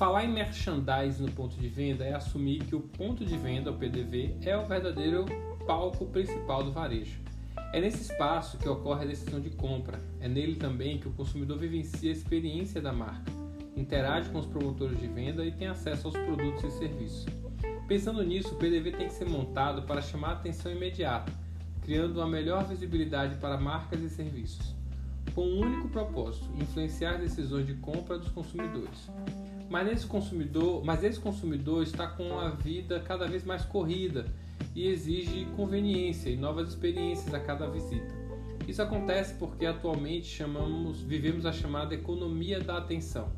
[0.00, 3.76] Falar em merchandising no ponto de venda é assumir que o ponto de venda, o
[3.76, 5.26] PDV, é o verdadeiro
[5.66, 7.20] palco principal do varejo.
[7.70, 10.00] É nesse espaço que ocorre a decisão de compra.
[10.18, 13.30] É nele também que o consumidor vivencia a experiência da marca,
[13.76, 17.26] interage com os promotores de venda e tem acesso aos produtos e serviços.
[17.86, 21.30] Pensando nisso, o PDV tem que ser montado para chamar a atenção imediata,
[21.82, 24.74] criando uma melhor visibilidade para marcas e serviços,
[25.34, 29.10] com um único propósito: influenciar as decisões de compra dos consumidores.
[29.70, 34.26] Mas esse consumidor, mas esse consumidor está com a vida cada vez mais corrida
[34.74, 38.12] e exige conveniência e novas experiências a cada visita.
[38.66, 43.32] Isso acontece porque atualmente chamamos, vivemos a chamada economia da atenção,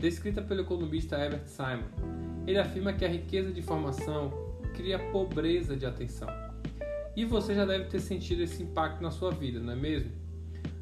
[0.00, 1.88] descrita pelo economista Herbert Simon.
[2.46, 4.32] Ele afirma que a riqueza de informação
[4.74, 6.28] cria pobreza de atenção.
[7.16, 10.12] E você já deve ter sentido esse impacto na sua vida, não é mesmo?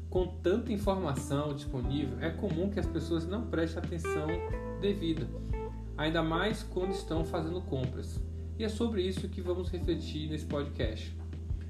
[0.07, 4.27] Com tanta informação disponível, é comum que as pessoas não prestem atenção
[4.83, 5.25] devida,
[5.97, 8.21] ainda mais quando estão fazendo compras.
[8.59, 11.17] E é sobre isso que vamos refletir nesse podcast.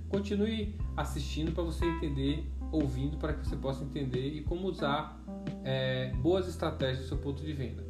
[0.10, 5.24] Continue assistindo para você entender, ouvindo para que você possa entender e como usar
[5.64, 7.84] é, boas estratégias do seu ponto de venda.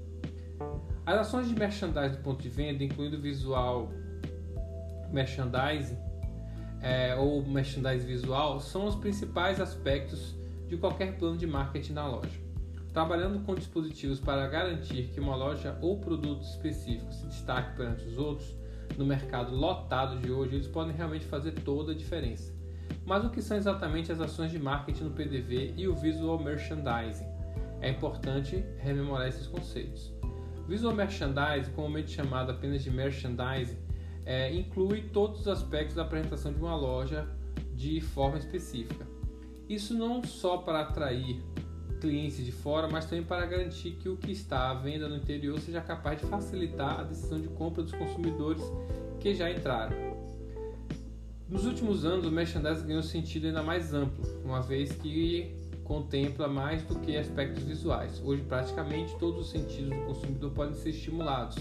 [1.05, 3.91] As ações de merchandising do ponto de venda, incluindo visual
[5.11, 5.97] merchandising
[6.81, 10.35] é, ou merchandising visual, são os principais aspectos
[10.67, 12.42] de qualquer plano de marketing na loja.
[12.93, 18.19] Trabalhando com dispositivos para garantir que uma loja ou produto específico se destaque perante os
[18.19, 18.55] outros,
[18.95, 22.53] no mercado lotado de hoje, eles podem realmente fazer toda a diferença.
[23.03, 27.25] Mas o que são exatamente as ações de marketing no PDV e o visual merchandising?
[27.81, 30.13] É importante rememorar esses conceitos.
[30.67, 33.77] Visual merchandising, comumente chamado apenas de merchandising,
[34.23, 37.27] é, inclui todos os aspectos da apresentação de uma loja
[37.73, 39.05] de forma específica.
[39.67, 41.41] Isso não só para atrair
[42.03, 45.57] clientes de fora, mas também para garantir que o que está à venda no interior
[45.61, 48.61] seja capaz de facilitar a decisão de compra dos consumidores
[49.21, 49.95] que já entraram.
[51.47, 55.55] Nos últimos anos, o merchandising ganhou sentido ainda mais amplo, uma vez que
[55.85, 58.21] contempla mais do que aspectos visuais.
[58.21, 61.55] Hoje, praticamente todos os sentidos do consumidor podem ser estimulados.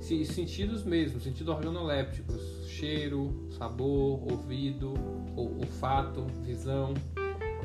[0.00, 4.94] Sentidos mesmo, sentidos organolépticos, cheiro, sabor, ouvido,
[5.36, 6.94] olfato, visão,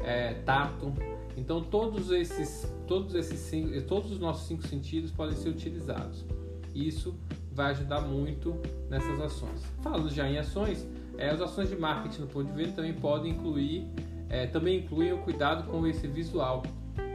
[0.03, 0.91] é, tato,
[1.37, 6.25] então todos esses, todos esses, todos os nossos cinco sentidos podem ser utilizados.
[6.73, 7.15] Isso
[7.51, 8.59] vai ajudar muito
[8.89, 9.63] nessas ações.
[9.81, 10.87] Falando já em ações,
[11.17, 13.87] é, as ações de marketing no ponto de vista também podem incluir,
[14.29, 16.63] é, também incluem o cuidado com esse visual,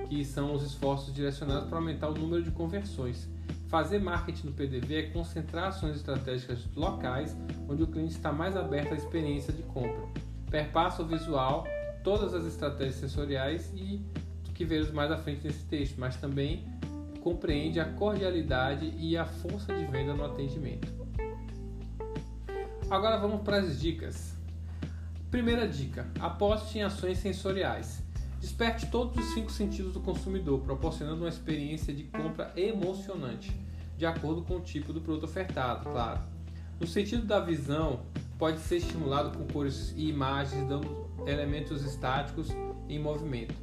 [0.09, 3.28] que são os esforços direcionados para aumentar o número de conversões.
[3.69, 7.37] Fazer marketing no PDV é concentrar ações estratégicas locais,
[7.69, 10.06] onde o cliente está mais aberto à experiência de compra.
[10.50, 11.65] Perpassa o visual
[12.02, 14.00] todas as estratégias sensoriais e
[14.54, 16.64] que veremos mais à frente nesse texto, mas também
[17.20, 20.88] compreende a cordialidade e a força de venda no atendimento.
[22.90, 24.34] Agora vamos para as dicas.
[25.30, 28.02] Primeira dica: aposte em ações sensoriais.
[28.38, 33.52] Desperte todos os cinco sentidos do consumidor, proporcionando uma experiência de compra emocionante,
[33.96, 36.20] de acordo com o tipo do produto ofertado, claro.
[36.78, 38.00] No sentido da visão,
[38.38, 42.49] pode ser estimulado com cores e imagens, dando elementos estáticos
[42.88, 43.55] em movimento.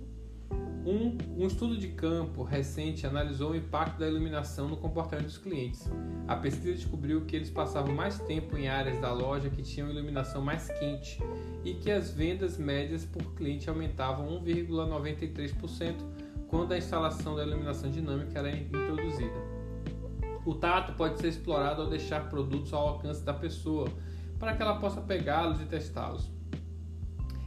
[0.85, 5.87] Um, um, estudo de campo recente analisou o impacto da iluminação no comportamento dos clientes.
[6.27, 10.41] A pesquisa descobriu que eles passavam mais tempo em áreas da loja que tinham iluminação
[10.41, 11.21] mais quente
[11.65, 15.95] e que as vendas médias por cliente aumentavam 1,93%
[16.47, 19.59] quando a instalação da iluminação dinâmica era introduzida.
[20.45, 23.87] O tato pode ser explorado ao deixar produtos ao alcance da pessoa,
[24.39, 26.31] para que ela possa pegá-los e testá-los.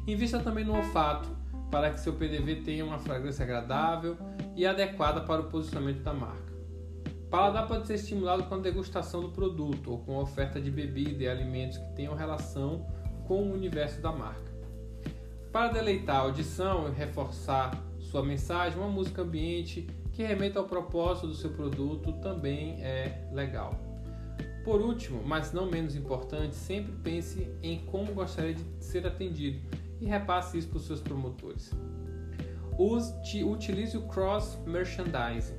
[0.07, 1.29] Invista também no olfato,
[1.71, 4.17] para que seu PDV tenha uma fragrância agradável
[4.57, 6.53] e adequada para o posicionamento da marca.
[7.31, 11.23] Paladar pode ser estimulado com a degustação do produto ou com a oferta de bebida
[11.23, 12.87] e alimentos que tenham relação
[13.27, 14.53] com o universo da marca.
[15.53, 21.29] Para deleitar a audição e reforçar sua mensagem, uma música ambiente que remeta ao propósito
[21.29, 23.81] do seu produto também é legal.
[24.65, 29.61] Por último, mas não menos importante, sempre pense em como gostaria de ser atendido
[30.03, 31.71] e repasse isso para os seus promotores.
[32.77, 35.55] Utilize o cross merchandising.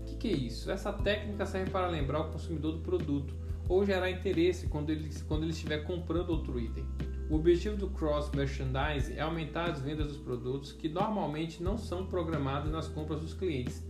[0.00, 0.70] O que, que é isso?
[0.70, 3.34] Essa técnica serve para lembrar o consumidor do produto
[3.68, 6.84] ou gerar interesse quando ele, quando ele estiver comprando outro item.
[7.30, 12.06] O objetivo do cross merchandising é aumentar as vendas dos produtos que normalmente não são
[12.06, 13.82] programados nas compras dos clientes,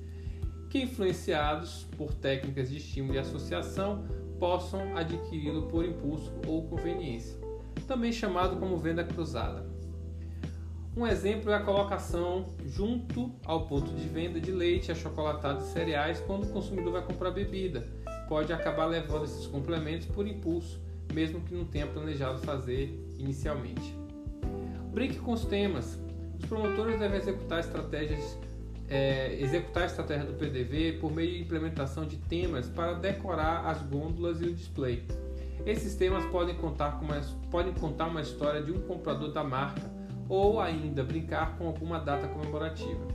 [0.70, 4.06] que influenciados por técnicas de estímulo e associação
[4.38, 7.38] possam adquiri-lo por impulso ou conveniência,
[7.86, 9.75] também chamado como venda cruzada.
[10.96, 16.20] Um exemplo é a colocação junto ao ponto de venda de leite, achocolatado e cereais
[16.20, 17.86] quando o consumidor vai comprar bebida.
[18.26, 20.80] Pode acabar levando esses complementos por impulso,
[21.12, 23.94] mesmo que não tenha planejado fazer inicialmente.
[24.90, 25.98] Brinque com os temas.
[26.38, 28.38] Os promotores devem executar estratégias
[28.88, 33.82] é, executar a estratégia do PDV por meio de implementação de temas para decorar as
[33.82, 35.02] gôndolas e o display.
[35.66, 37.20] Esses temas podem contar, uma,
[37.50, 39.95] podem contar uma história de um comprador da marca
[40.28, 43.06] ou ainda brincar com alguma data comemorativa.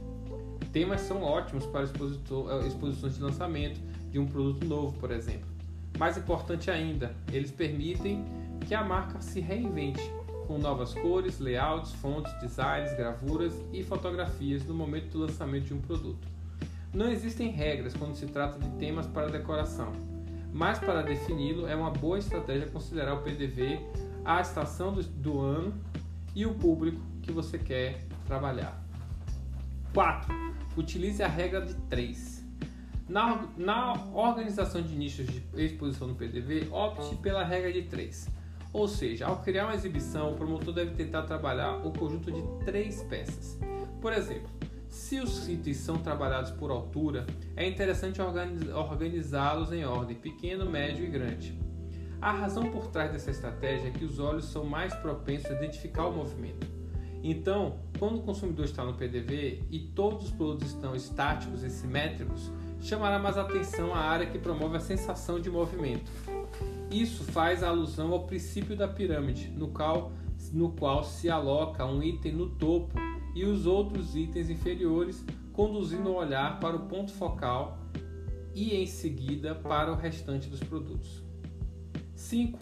[0.71, 3.79] Temas são ótimos para eh, exposições de lançamento
[4.09, 5.49] de um produto novo, por exemplo.
[5.97, 8.25] Mais importante ainda, eles permitem
[8.65, 10.01] que a marca se reinvente
[10.47, 15.81] com novas cores, layouts, fontes, designs, gravuras e fotografias no momento do lançamento de um
[15.81, 16.27] produto.
[16.93, 19.93] Não existem regras quando se trata de temas para decoração,
[20.53, 23.79] mas para defini-lo é uma boa estratégia considerar o PDV,
[24.25, 25.73] a estação do, do ano
[26.35, 28.81] e o público que você quer trabalhar.
[29.93, 30.33] 4.
[30.77, 32.45] Utilize a regra de 3.
[33.09, 38.29] Na, na organização de nichos de exposição no PDV, opte pela regra de 3.
[38.73, 43.03] Ou seja, ao criar uma exibição, o promotor deve tentar trabalhar o conjunto de três
[43.03, 43.59] peças.
[43.99, 44.49] Por exemplo,
[44.87, 47.25] se os itens são trabalhados por altura,
[47.55, 51.57] é interessante organizá-los em ordem pequeno, médio e grande.
[52.21, 56.05] A razão por trás dessa estratégia é que os olhos são mais propensos a identificar
[56.05, 56.67] o movimento.
[57.23, 62.51] Então, quando o consumidor está no PDV e todos os produtos estão estáticos e simétricos,
[62.79, 66.11] chamará mais atenção à área que promove a sensação de movimento.
[66.91, 70.11] Isso faz alusão ao princípio da pirâmide, no qual,
[70.53, 72.93] no qual se aloca um item no topo
[73.33, 77.79] e os outros itens inferiores, conduzindo o olhar para o ponto focal
[78.53, 81.30] e em seguida para o restante dos produtos.
[82.21, 82.59] 5.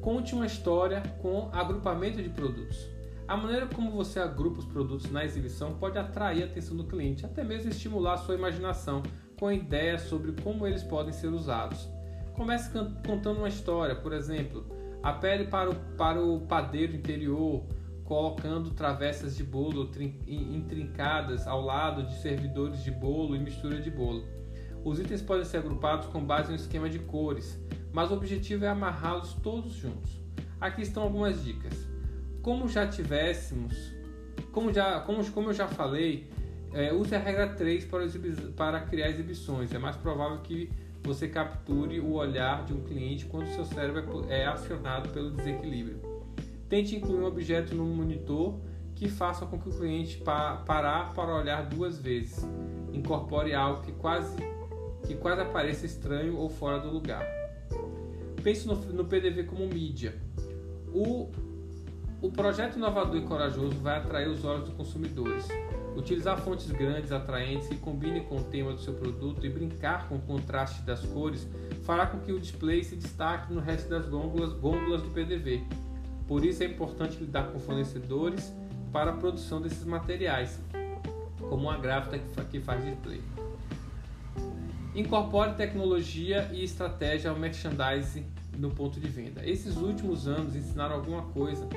[0.00, 2.88] Conte uma história com agrupamento de produtos.
[3.26, 7.24] A maneira como você agrupa os produtos na exibição pode atrair a atenção do cliente,
[7.24, 9.02] até mesmo estimular a sua imaginação
[9.38, 11.88] com ideias sobre como eles podem ser usados.
[12.34, 12.70] Comece
[13.06, 14.66] contando uma história, por exemplo,
[15.02, 17.64] apele para o, para o padeiro interior,
[18.04, 19.90] colocando travessas de bolo
[20.26, 24.43] intrincadas ao lado de servidores de bolo e mistura de bolo.
[24.84, 27.58] Os itens podem ser agrupados com base em um esquema de cores,
[27.92, 30.20] mas o objetivo é amarrá-los todos juntos.
[30.60, 31.72] Aqui estão algumas dicas.
[32.42, 33.92] Como já tivéssemos,
[34.52, 36.30] como, já, como, como eu já falei,
[36.72, 38.06] é, use a regra 3 para,
[38.56, 39.72] para criar exibições.
[39.72, 40.70] É mais provável que
[41.02, 46.00] você capture o olhar de um cliente quando seu cérebro é acionado pelo desequilíbrio.
[46.68, 48.58] Tente incluir um objeto no monitor
[48.94, 52.46] que faça com que o cliente pa parar para olhar duas vezes.
[52.92, 54.36] Incorpore algo que quase,
[55.06, 57.24] que quase apareça estranho ou fora do lugar.
[58.42, 60.14] Pense no, no PDV como mídia.
[60.92, 61.30] O,
[62.20, 65.46] o projeto inovador e corajoso vai atrair os olhos dos consumidores.
[65.96, 70.16] Utilizar fontes grandes, atraentes que combinem com o tema do seu produto e brincar com
[70.16, 71.46] o contraste das cores
[71.84, 75.62] fará com que o display se destaque no resto das gôndolas, gôndolas do PDV.
[76.26, 78.52] Por isso é importante lidar com fornecedores
[78.92, 80.58] para a produção desses materiais,
[81.38, 83.20] como uma gráfica que faz display.
[84.94, 88.26] Incorpore tecnologia e estratégia ao merchandising
[88.56, 89.44] no ponto de venda.
[89.44, 91.68] Esses últimos anos ensinaram alguma coisa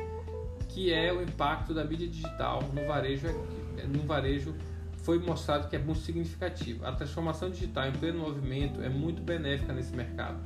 [0.70, 3.28] que é o impacto da mídia digital no varejo
[3.86, 4.56] no varejo
[4.98, 6.86] foi mostrado que é muito significativo.
[6.86, 10.38] A transformação digital em pleno movimento é muito benéfica nesse mercado.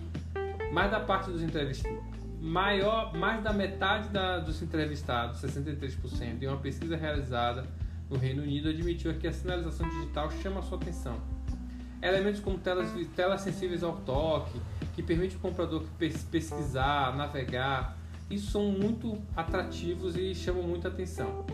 [0.72, 2.00] Mais da parte dos entrevistados,
[2.40, 7.66] maior, mais da metade da, dos entrevistados, 63%, em uma pesquisa realizada
[8.10, 11.20] no Reino Unido, admitiu que a sinalização digital chama a sua atenção.
[12.02, 14.60] Elementos como telas, telas sensíveis ao toque,
[14.96, 17.98] que permite o comprador pesquisar, navegar,
[18.30, 21.46] isso são muito atrativos e chamam muita atenção.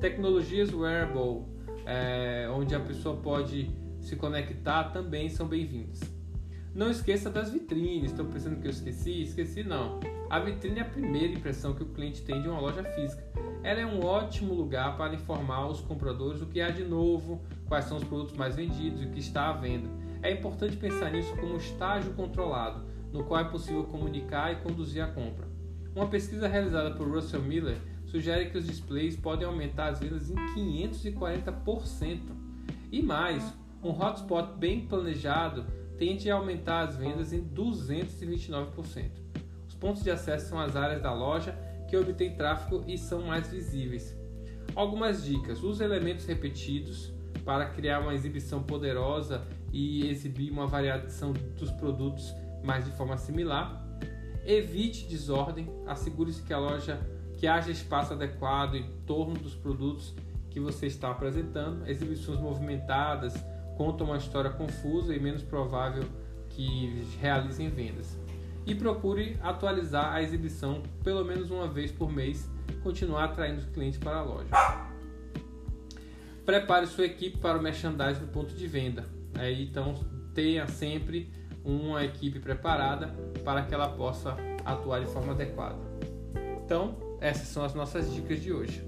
[0.00, 1.44] Tecnologias wearable,
[1.86, 6.00] é, onde a pessoa pode se conectar, também são bem-vindas.
[6.74, 8.10] Não esqueça das vitrines.
[8.10, 9.22] Estou pensando que eu esqueci?
[9.22, 9.98] Esqueci não.
[10.28, 13.24] A vitrine é a primeira impressão que o cliente tem de uma loja física.
[13.62, 17.84] Ela é um ótimo lugar para informar os compradores o que há de novo, quais
[17.84, 19.88] são os produtos mais vendidos e o que está à venda.
[20.22, 25.02] É importante pensar nisso como um estágio controlado, no qual é possível comunicar e conduzir
[25.02, 25.46] a compra.
[25.94, 30.34] Uma pesquisa realizada por Russell Miller sugere que os displays podem aumentar as vendas em
[30.34, 32.20] 540%.
[32.90, 35.64] E mais, um hotspot bem planejado
[35.96, 39.10] tende a aumentar as vendas em 229%.
[39.66, 41.56] Os pontos de acesso são as áreas da loja
[41.88, 44.16] que obtêm tráfego e são mais visíveis.
[44.74, 47.12] Algumas dicas: use elementos repetidos
[47.48, 53.82] para criar uma exibição poderosa e exibir uma variação dos produtos, mas de forma similar.
[54.44, 57.00] Evite desordem, assegure-se que a loja
[57.38, 60.14] que haja espaço adequado em torno dos produtos
[60.50, 61.88] que você está apresentando.
[61.88, 63.34] Exibições movimentadas
[63.78, 66.04] contam uma história confusa e menos provável
[66.50, 68.14] que realizem vendas.
[68.66, 72.46] E procure atualizar a exibição pelo menos uma vez por mês,
[72.82, 74.87] continuar atraindo os clientes para a loja.
[76.48, 79.04] Prepare sua equipe para o merchandising no ponto de venda.
[79.60, 79.94] então
[80.32, 81.30] tenha sempre
[81.62, 83.08] uma equipe preparada
[83.44, 85.76] para que ela possa atuar de forma adequada.
[86.64, 88.82] Então, essas são as nossas dicas de hoje.